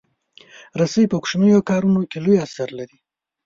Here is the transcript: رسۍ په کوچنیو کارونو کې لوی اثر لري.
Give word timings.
رسۍ 0.79 1.05
په 1.11 1.17
کوچنیو 1.23 1.65
کارونو 1.69 2.01
کې 2.09 2.17
لوی 2.25 2.37
اثر 2.45 2.67
لري. 2.77 2.97